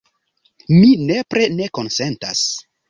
Mi 0.77 0.89
nepre 1.11 1.47
ne 1.61 1.71
konsentas. 1.81 2.45